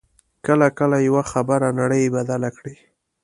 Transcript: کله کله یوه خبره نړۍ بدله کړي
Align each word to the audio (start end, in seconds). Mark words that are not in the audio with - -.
کله 0.45 0.67
کله 0.79 0.97
یوه 1.07 1.23
خبره 1.31 1.67
نړۍ 1.79 2.03
بدله 2.15 2.49
کړي 2.57 2.75